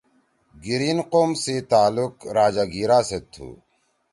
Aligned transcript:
گیرین 0.63 0.99
قوم 1.11 1.31
سی 1.43 1.55
تعلق 1.71 2.13
راجا 2.35 2.65
گیرا 2.73 2.99
سیت 3.07 3.23
تُھو۔ 3.33 3.47